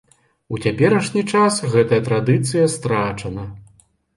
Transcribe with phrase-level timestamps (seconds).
[0.55, 3.47] У цяперашні час гэтая традыцыя страчана.